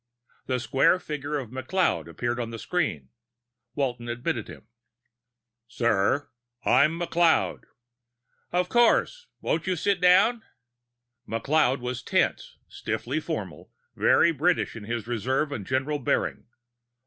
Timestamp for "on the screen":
2.39-3.09